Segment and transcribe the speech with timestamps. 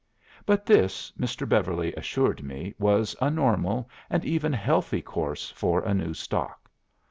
[0.47, 1.47] But this, Mr.
[1.47, 6.71] Beverly assured me, was a normal and even healthy course for a new stock.